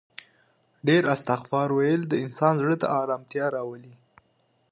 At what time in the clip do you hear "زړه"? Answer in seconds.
2.61-2.75